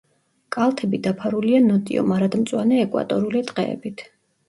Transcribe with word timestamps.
კალთები 0.55 0.99
დაფარულია 1.09 1.61
ნოტიო 1.67 2.07
მარადმწვანე 2.09 2.83
ეკვატორული 2.89 3.49
ტყეებით. 3.53 4.09